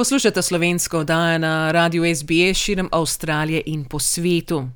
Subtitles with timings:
[0.00, 4.68] Poslušate slovensko oddajo na radiju SBS širom Avstralije in po svetu.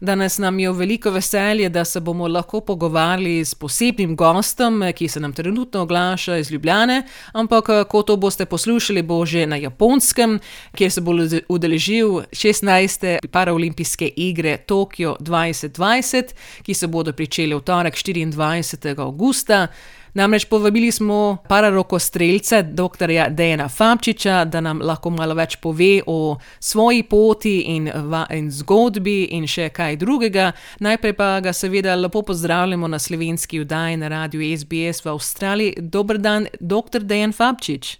[0.00, 5.20] Danes nam je veliko veselje, da se bomo lahko pogovarjali s posebnim gostom, ki se
[5.20, 7.02] nam trenutno oglaša iz Ljubljane,
[7.32, 10.40] ampak ko to boste poslušali, bo že na japonskem,
[10.74, 11.12] kjer se bo
[11.48, 13.18] udeležil 16.
[13.30, 16.24] paraolimpijske igre Tokio 2020,
[16.62, 18.98] ki se bodo pričele v torek 24.
[18.98, 19.66] augusta.
[20.14, 23.10] Namreč povabili smo pararokostrelca, dr.
[23.30, 27.88] Dejana Fabčiča, da nam lahko malo več pove o svoji poti in,
[28.30, 30.50] in zgodbi in še kaj drugega.
[30.80, 35.74] Najprej pa ga seveda lepo pozdravljamo na slovenski vdaji na radiju SBS v Avstraliji.
[35.78, 37.06] Dobr dan, dr.
[37.06, 37.98] Dejan Fabčič.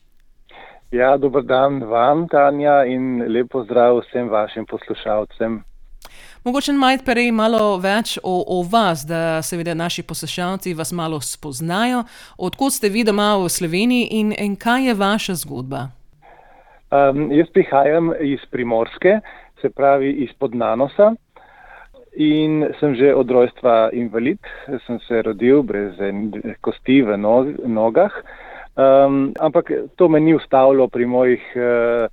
[0.90, 5.62] Ja, dober dan vam, Tanja, in lepo zdrav vsem vašim poslušalcem.
[6.44, 12.06] Mogoče majte prej malo več o, o vas, da seveda naši poslušalci vas malo spoznajo.
[12.40, 15.82] Odkud ste vi doma v Sloveniji in, in kaj je vaša zgodba?
[16.88, 19.18] Um, jaz prihajam iz Primorske,
[19.60, 21.12] se pravi iz Podnanosa.
[22.16, 24.40] In sem že od rojstva invalid,
[24.86, 26.00] sem se rodil brez
[26.64, 27.20] kosti v
[27.68, 28.16] nogah,
[28.80, 29.68] um, ampak
[30.00, 32.08] to me ni ustavilo pri mojih uh,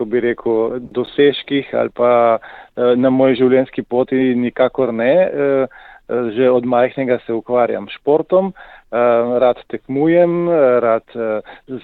[0.00, 5.14] ko bi rekel, dosežkih ali pa eh, na moji življenjski poti nikakor ne.
[5.28, 5.86] Eh,
[6.34, 10.32] že od majhnega se ukvarjam s športom, eh, rad tekmujem,
[10.82, 11.14] rad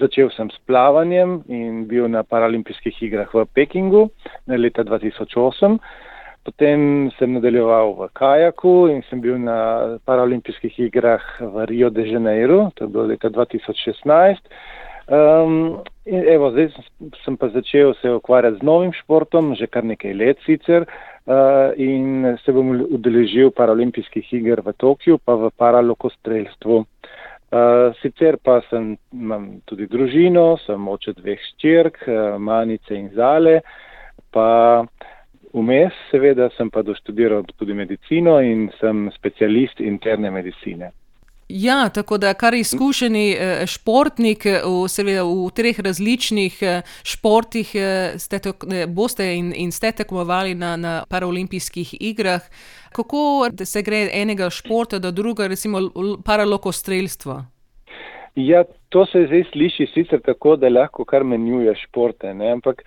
[0.00, 4.08] začel sem s plavanjem in bil na paralimpijskih igrah v Pekingu
[4.50, 5.78] leta 2008.
[6.42, 12.72] Potem sem nadaljeval v kajaku in sem bil na paralimpijskih igrah v Rio de Janeiro,
[12.74, 14.42] to je bilo leta 2016.
[15.06, 16.72] Um, in evo, zdaj
[17.22, 22.34] sem pa začel se ukvarjati z novim športom, že kar nekaj let sicer, uh, in
[22.42, 26.82] se bom udeležil paralimpijskih iger v Tokiu, pa v paralokostrelstvu.
[27.46, 33.60] Uh, sicer pa sem, imam tudi družino, sem oče dveh ščirk, uh, manice in zale,
[34.34, 34.82] pa
[35.54, 40.90] vmes seveda sem pa doštudiral tudi medicino in sem specialist interne medicine.
[41.48, 47.70] Ja, tako da kar izkušeni eh, športnik eh, v, seveda, v treh različnih eh, športih
[48.18, 48.40] ste,
[48.88, 52.42] boste in, in ste tekmovali na, na paraolimpijskih igrah.
[52.92, 55.90] Kako se gre enega športa do drugega, recimo
[56.24, 57.44] paralokostrelstvo?
[58.36, 62.50] Ja, to se zdaj sliši sicer tako, da lahko kar menjuje športe, ne?
[62.52, 62.82] ampak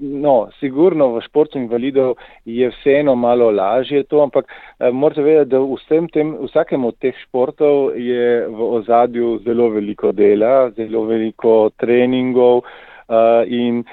[0.00, 2.14] no, sigurno v športu invalidov
[2.48, 7.12] je vseeno malo lažje to, ampak eh, morate vedeti, da v tem, vsakem od teh
[7.26, 13.84] športov je v ozadju zelo veliko dela, zelo veliko treningov eh, in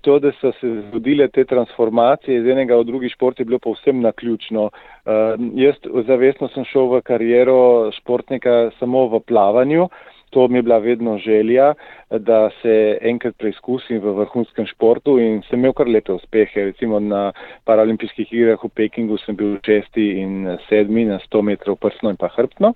[0.00, 4.00] to, da so se zgodile te transformacije iz enega v drugi šport je bilo povsem
[4.00, 4.70] naključno.
[4.70, 5.74] Eh, jaz
[6.06, 9.88] zavestno sem šel v kariero športnika samo v plavanju,
[10.32, 11.74] to mi je bila vedno želja,
[12.10, 16.64] da se enkrat preizkusim v vrhunskem športu in sem imel kar lepe uspehe.
[16.70, 17.32] Recimo na
[17.68, 22.32] paralimpijskih igrah v Pekingu sem bil šesti in sedmi na 100 metrov prsno in pa
[22.32, 22.72] hrbtno.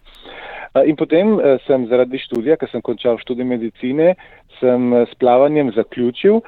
[0.84, 4.14] In potem sem zaradi študija, ker sem končal študij medicine,
[4.60, 6.42] sem s plavanjem zaključil,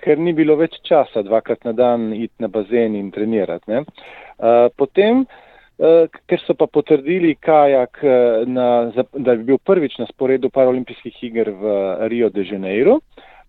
[0.00, 3.68] ker ni bilo več časa dvakrat na dan iti na bazen in trenirati.
[3.68, 3.84] Ne.
[4.80, 5.26] Potem
[6.30, 11.50] ker so pa potrdili kajak, eh, na, da bi bil prvič na sporedu paralimpijskih iger
[11.50, 11.76] v
[12.08, 13.00] Rio de Janeiro.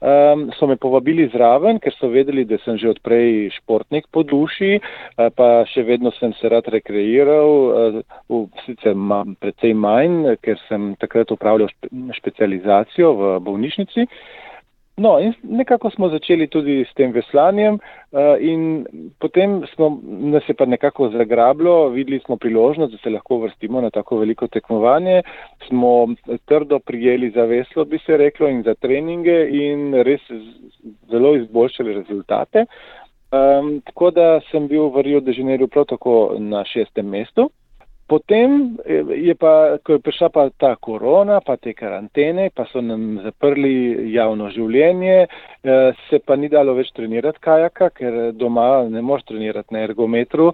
[0.03, 4.81] Um, so me povabili zraven, ker so vedeli, da sem že odprej športnik po duši,
[5.16, 11.31] pa še vedno sem se rad rekreiral, uh, sicer imam precej manj, ker sem takrat
[11.31, 11.88] upravljal špe
[12.19, 14.03] specializacijo v bolnišnici.
[14.03, 14.44] Uh,
[14.98, 17.80] No, in nekako smo začeli tudi s tem veslanjem,
[18.12, 18.86] uh, in
[19.20, 23.90] potem smo nas je pa nekako zagrablo, videli smo priložnost, da se lahko vrstimo na
[23.90, 25.24] tako veliko tekmovanje,
[25.68, 26.08] smo
[26.46, 30.22] trdo prijeli za veslo, bi se reklo, in za treninge, in res
[31.10, 32.66] zelo izboljšali rezultate.
[33.34, 37.50] Um, tako da sem bil v Rio de Janeiro prav tako na šestem mestu.
[38.13, 42.81] Potem eh, je pa, ko je prišla pa ta korona, pa te karantene, pa so
[42.86, 49.01] nam zaprli javno življenje, eh, se pa ni dalo več trenirati kajaka, ker doma ne
[49.01, 50.51] moreš trenirati na ergometru,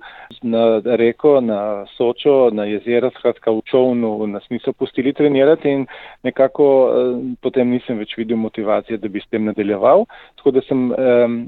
[0.47, 0.63] na
[1.03, 1.59] reko, na
[1.97, 5.88] sočo, na jezero, skratka v čovnu nas niso pustili trenirati in
[6.23, 7.13] nekako eh,
[7.44, 10.07] potem nisem več videl motivacije, da bi s tem nadaljeval,
[10.39, 11.39] tako da sem um,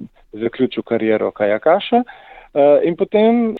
[0.44, 2.04] zaključil kariero kajakaša.
[2.52, 3.54] Uh, in potem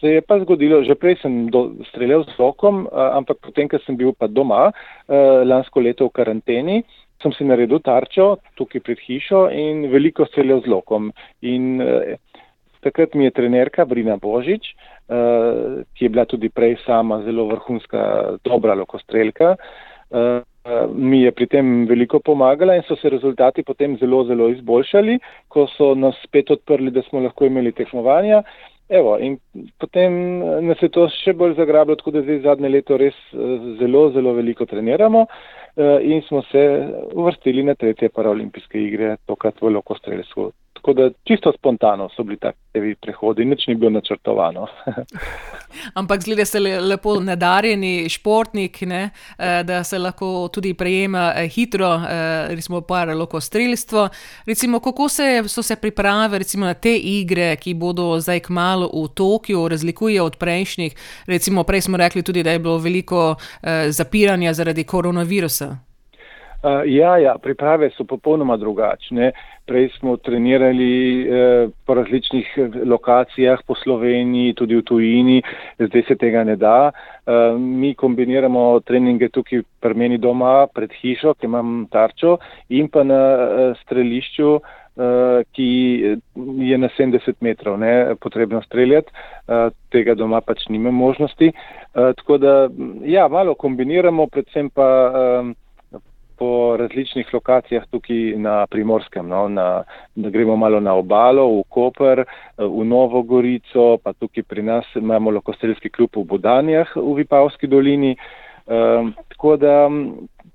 [0.00, 1.50] se je pa zgodilo, že prej sem
[1.90, 4.70] streljal z rokom, ampak potem, ko sem bil pa doma
[5.08, 6.82] lansko leto v karanteni,
[7.22, 11.10] sem si naredil tarčo tukaj pred hišo in veliko streljav z lokom.
[11.42, 12.14] In uh,
[12.84, 14.70] takrat mi je trenerka Brina Božič,
[15.10, 20.40] uh, ki je bila tudi prej sama zelo vrhunska, dobra lokostrelka, uh,
[20.94, 25.18] mi je pri tem veliko pomagala in so se rezultati potem zelo, zelo izboljšali,
[25.48, 28.42] ko so nas spet odprli, da smo lahko imeli tekmovanja.
[28.88, 29.36] Evo, in
[29.76, 30.14] potem
[30.64, 33.16] nas je to še bolj zagrabilo, tako da zdaj zadnje leto res
[33.80, 35.26] zelo, zelo veliko treniramo.
[35.78, 40.48] Eh, in smo se uvrstili na tretje paraolimpijske igre, tokrat v Lokostrelsu.
[40.88, 44.66] Tako da čisto spontano so bili taki prehodi, nič ni bilo načrtovano.
[46.00, 49.10] Ampak zgleda se lepo nadarjeni športnik, ne?
[49.38, 52.00] Eh, da se lahko tudi prejema eh, hitro,
[52.48, 54.08] recimo paraloko strelstvo.
[54.46, 59.08] Recimo, kako se, so se priprave recimo, na te igre, ki bodo zdaj kmalo v
[59.14, 60.94] Tokiu, razlikuje od prejšnjih?
[61.26, 63.36] Recimo, prej smo rekli tudi, da je bilo veliko
[63.88, 65.87] zapiranja zaradi koronavirusa.
[66.58, 69.30] Uh, ja, ja, priprave so popolnoma drugačne.
[69.68, 75.42] Prej smo trenirali eh, po različnih eh, lokacijah po Sloveniji, tudi v tujini,
[75.78, 76.90] zdaj se tega ne da.
[76.90, 82.38] Eh, mi kombiniramo treninge tukaj pri meni doma, pred hišo, ki imam tarčo,
[82.72, 85.70] in pa na eh, strelišču, eh, ki
[86.72, 89.12] je na 70 metrov, ne potrebno streljati.
[89.46, 91.52] Eh, tega doma pač nima možnosti.
[91.52, 92.58] Eh, tako da,
[93.04, 94.90] ja, malo kombiniramo, predvsem pa.
[95.14, 95.54] Eh,
[96.38, 99.82] po različnih lokacijah tukaj na Primorskem, no, na,
[100.14, 102.24] da gremo malo na obalo, v Koper,
[102.58, 108.16] v Novo Gorico, pa tukaj pri nas imamo lokostelski klub v Budanjah v Vipavski dolini,
[108.66, 109.90] um, tako da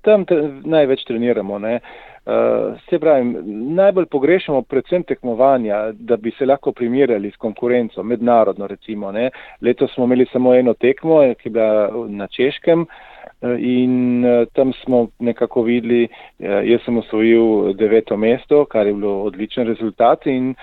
[0.02, 1.58] tam te, največ treniramo.
[1.58, 1.78] Ne.
[2.24, 3.36] Uh, se pravi,
[3.76, 9.12] najbolj pogrešamo predvsem tekmovanja, da bi se lahko primerjali s konkurenco, mednarodno recimo.
[9.12, 9.30] Ne.
[9.60, 13.13] Leto smo imeli samo eno tekmo, ki je bila na Češkem, uh,
[13.58, 19.22] in eh, tam smo nekako videli, eh, jaz sem osvojil deveto mesto, kar je bilo
[19.22, 20.54] odličen rezultat in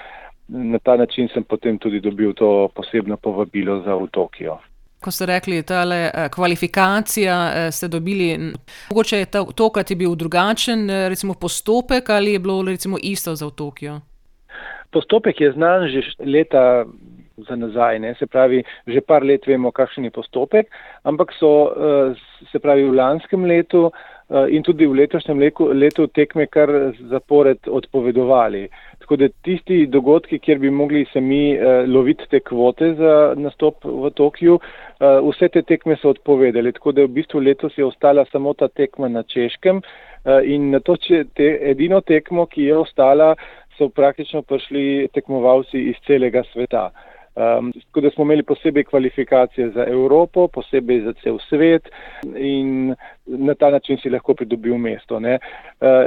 [0.47, 4.57] na ta način sem potem tudi dobil to posebno povabilo za v Tokio.
[5.01, 8.51] Ko ste rekli, da je kvalifikacija, ste dobili,
[8.89, 9.25] mogoče je
[9.55, 13.99] tokrat je bil drugačen, recimo postopek ali je bilo recimo isto za v Tokio?
[14.91, 16.85] Postopek je znan že leta
[17.47, 17.99] za nazaj.
[17.99, 18.15] Ne?
[18.19, 20.71] Se pravi, že par let vemo, kakšen je postopek,
[21.03, 22.15] ampak so eh,
[22.51, 25.39] se pravi v lanskem letu eh, in tudi v letošnjem
[25.73, 28.67] letu tekme kar zapored odpovedovali.
[29.01, 33.83] Tako da tisti dogodki, kjer bi mogli se mi eh, loviti te kvote za nastop
[33.85, 34.59] v Tokiju,
[35.01, 36.71] vse te tekme so odpovedali.
[36.71, 39.81] Tako da v bistvu letos je ostala samo ta tekma na Češkem
[40.45, 43.31] in na to, če te edino tekmo, ki je ostala,
[43.81, 46.91] so praktično prišli tekmovalci iz celega sveta.
[47.35, 51.89] Um, tako da smo imeli posebej kvalifikacije za Evropo, posebej za cel svet
[52.35, 52.95] in
[53.25, 55.15] na ta način si lahko pridobil mesto.
[55.15, 55.23] Uh,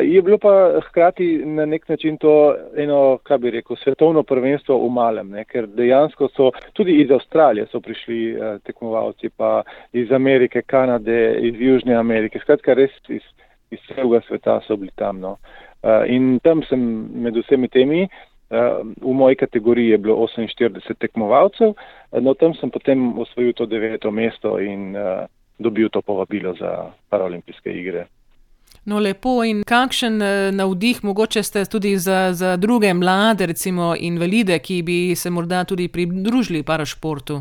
[0.02, 4.90] je bilo pa hkrati na nek način to eno, kaj bi rekel, svetovno prvenstvo v
[4.92, 5.44] malem, ne?
[5.44, 9.62] ker dejansko so tudi iz Avstralije so prišli uh, tekmovalci, pa
[9.92, 13.24] iz Amerike, Kanade, iz Južne Amerike, skratka res iz,
[13.70, 15.20] iz celega sveta so bili tam.
[15.20, 15.38] No?
[15.80, 16.84] Uh, in tam sem
[17.14, 18.08] med vsemi temi.
[19.00, 21.74] V moji kategoriji je bilo 48 tekmovalcev,
[22.20, 25.26] no tam sem potem osvojil to deveto mesto in uh,
[25.58, 28.06] dobil to povabilo za paraolimpijske igre.
[28.84, 30.18] No, lepo in kakšen
[30.52, 35.88] navdih mogoče ste tudi za, za druge mlade, recimo invalide, ki bi se morda tudi
[35.88, 37.40] pridružili parašportu?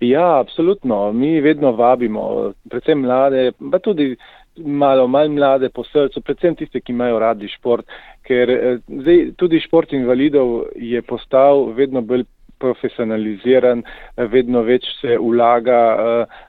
[0.00, 1.12] Ja, absolutno.
[1.12, 4.16] Mi vedno vabimo, predvsem mlade, pa tudi
[4.56, 7.88] malo manj mlade po srcu, predvsem tiste, ki imajo radi šport,
[8.26, 12.24] ker eh, zdaj tudi šport invalidov je postal vedno bolj
[12.62, 15.80] profesionaliziran, eh, vedno več se vlaga,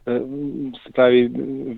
[0.05, 0.19] eh,
[0.83, 1.24] se pravi,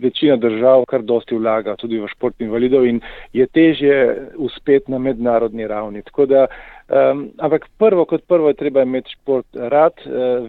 [0.01, 2.99] večina držav kar dosti vlaga tudi v šport invalidov in
[3.33, 6.01] je težje uspeti na mednarodni ravni.
[6.03, 6.47] Tako da,
[6.89, 9.93] um, ampak prvo kot prvo je treba imeti šport rad,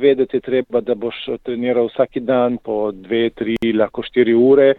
[0.01, 1.15] vedeti je treba, da boš
[1.45, 4.75] treniral vsak dan po dve, tri, lahko štiri ure.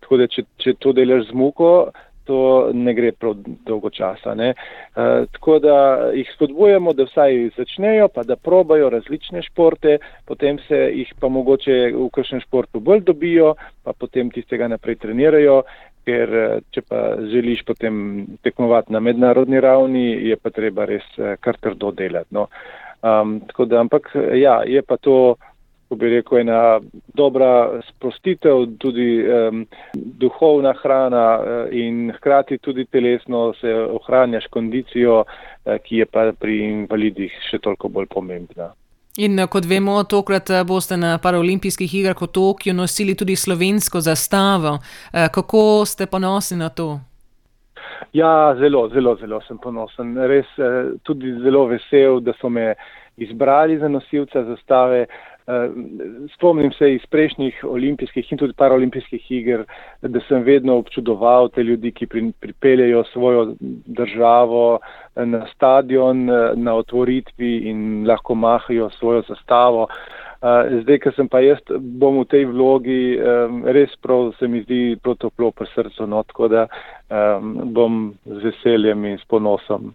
[0.00, 1.72] Tako da, če, če to delaš z muko,
[2.30, 3.34] to ne gre prav
[3.66, 4.34] dolgo časa.
[4.38, 4.52] E,
[5.34, 5.76] tako da
[6.14, 9.98] jih spodbujamo, da vsaj začnejo, pa da probajo različne športe,
[10.28, 15.62] potem se jih pa mogoče v kakšnem športu bolj dobijo, pa potem tistega naprej trenirajo.
[16.08, 16.30] Ker
[16.72, 17.96] če pa želiš potem
[18.42, 21.04] tekmovati na mednarodni ravni, je pa treba res
[21.44, 22.32] kar trdo delati.
[22.34, 22.46] No.
[23.04, 25.36] Um, tako da, ampak ja, je pa to
[25.90, 26.78] ko bi rekel, ena
[27.18, 29.64] dobra sprostitev, tudi um,
[30.22, 36.60] duhovna hrana uh, in hkrati tudi telesno se ohranjaš kondicijo, uh, ki je pa pri
[36.68, 38.70] invalidih še toliko bolj pomembna.
[39.18, 44.78] In eh, kot vemo, tokrat boste na paraolimpijskih igrah v Tokiu nosili tudi slovensko zastavo.
[45.10, 47.00] Kako ste ponosni na to?
[48.14, 50.14] Ja, zelo, zelo, zelo sem ponosen.
[50.30, 50.46] Res
[51.02, 52.76] tudi zelo vesel, da so me
[53.20, 55.00] izbrali za nosilca zastave.
[55.00, 55.06] Eh,
[56.34, 59.64] spomnim se iz prejšnjih olimpijskih in tudi paralimpijskih iger,
[60.02, 62.06] da sem vedno občudoval te ljudi, ki
[62.40, 63.54] pripeljajo svojo
[63.86, 69.88] državo eh, na stadion, eh, na otvoritvi in lahko mahajo svojo zastavo.
[70.82, 71.58] Zdaj, ker sem pa jaz,
[72.00, 73.18] bom v tej vlogi
[73.76, 76.64] res prav, se mi zdi prav toplo pri srcu, no, tako da
[77.76, 79.92] bom z veseljem in s ponosom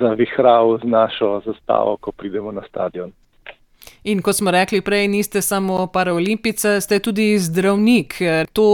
[0.00, 3.14] zavihral z našo zastavo, ko pridemo na stadion.
[4.04, 8.18] In kot smo rekli prej, niste samo paraolimpice, ste tudi zdravnik.
[8.52, 8.66] To,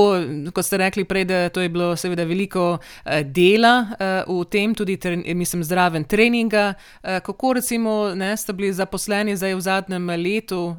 [0.54, 4.74] kot ste rekli prej, da to je bilo seveda veliko eh, dela eh, v tem,
[4.74, 4.98] tudi
[5.34, 6.72] mislim, zraven treninga.
[6.74, 10.74] Eh, kako recimo ne, ste bili zaposleni zdaj v zadnjem letu,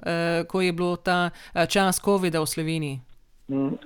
[0.47, 1.29] ko je bilo ta
[1.69, 2.99] čas COVID-a v Sloveniji?
[3.47, 3.79] Mm.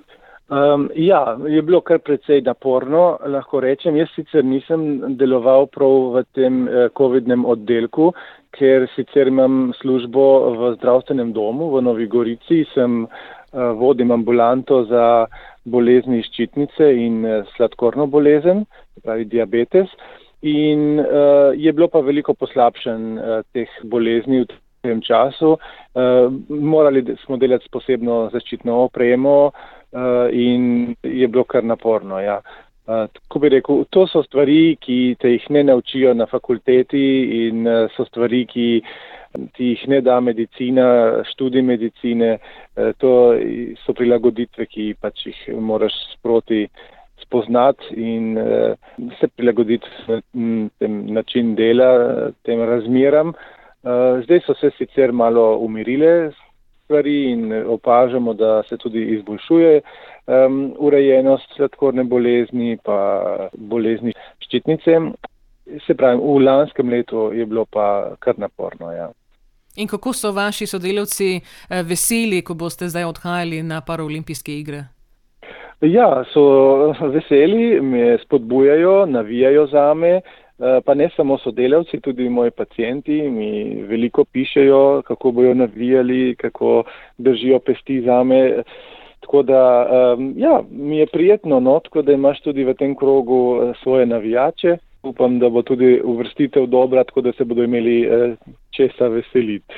[0.48, 3.96] Um, ja, je bilo kar precej naporno, lahko rečem.
[3.98, 8.12] Jaz sicer nisem deloval prav v tem uh, COVID-nem oddelku,
[8.58, 10.24] ker sicer imam službo
[10.56, 13.08] v zdravstvenem domu v Novi Gorici, sem uh,
[13.78, 15.26] vodim ambulanto za
[15.64, 18.64] bolezni ščitnice in uh, sladkorno bolezen,
[19.04, 19.92] pravi diabetes.
[20.46, 24.50] In uh, je bilo pa veliko poslabšen uh, teh bolezni v
[24.84, 25.56] tem času.
[25.56, 32.20] Uh, morali smo delati s posebno zaščitno opremo uh, in je bilo kar naporno.
[32.22, 32.40] Ja.
[32.40, 37.02] Uh, Tako bi rekel, to so stvari, ki te jih ne naučijo na fakulteti
[37.46, 37.66] in
[37.96, 38.66] so stvari, ki
[39.56, 40.86] ti jih ne da medicina,
[41.32, 42.36] študij medicine.
[43.02, 43.10] To
[43.82, 46.68] so prilagoditve, ki pač jih moraš sproti
[47.24, 48.38] spoznati in
[49.18, 49.88] se prilagoditi
[50.78, 53.34] tem način dela, tem razmeram.
[54.22, 56.30] Zdaj so se sicer malo umirile
[56.86, 62.98] stvari in opažamo, da se tudi izboljšuje um, urejenost sladkorne bolezni, pa
[63.52, 64.14] bolezni
[64.46, 64.98] ščitnice.
[65.86, 68.92] Se pravi, v lanskem letu je bilo pa kar naporno.
[68.94, 69.10] Ja.
[69.76, 74.84] In kako so vaši sodelavci eh, veseli, ko boste zdaj odhajali na paraolimpijske igre?
[75.84, 80.20] Ja, so veseli, me spodbujajo, navijajo za me,
[80.84, 86.84] pa ne samo sodelavci, tudi moji pacijenti mi veliko pišejo, kako bojo navijali, kako
[87.18, 88.62] držijo pesti za me.
[89.20, 89.86] Tako da,
[90.36, 94.76] ja, mi je prijetno, no, tako da imaš tudi v tem krogu eh, svoje navijače.
[95.02, 98.36] Upam, da bo tudi uvrstitev dobra, tako da se bodo imeli eh,
[98.70, 99.74] česa veseliti.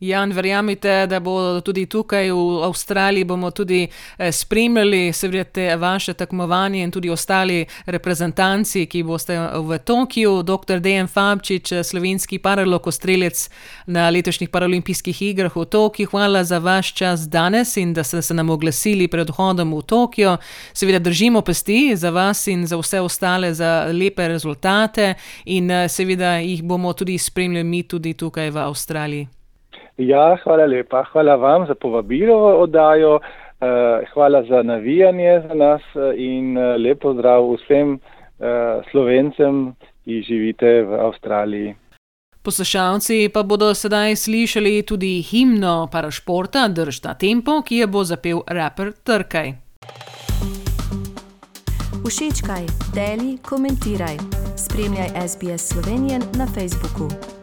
[0.00, 3.88] Jan, verjamite, da bo tudi tukaj v Avstraliji bomo tudi
[4.18, 10.78] eh, spremljali seveda vaše tekmovanje in tudi ostali reprezentanci, ki boste v Tokiu, dr.
[10.78, 13.48] Dejan Fabčič, slovenski paralokostrelec
[13.86, 16.06] na letošnjih paralimpijskih igrah v Tokiu.
[16.10, 20.36] Hvala za vaš čas danes in da ste se nam oglasili pred odhodom v Tokio.
[20.72, 25.14] Seveda držimo pesti za vas in za vse ostale za lepe rezultate
[25.44, 29.37] in eh, seveda jih bomo tudi spremljali mi tudi tukaj v Avstraliji.
[29.98, 31.04] Ja, hvala lepa.
[31.12, 33.18] Hvala vam za povabilo v oddajo.
[33.60, 37.98] Eh, hvala za navijanje za nas eh, in eh, lepo zdrav vsem
[38.90, 39.74] slovencem,
[40.04, 41.74] ki živite v Avstraliji.
[42.42, 48.92] Poslušalci pa bodo sedaj slišali tudi himno parašporta Držta Tempo, ki je bo zapel raper
[49.04, 49.52] Trkaj.
[52.06, 52.64] Všečkaj,
[52.94, 54.16] deli, komentiraj.
[54.56, 57.37] Spremljaj SBS Slovenijo na Facebooku.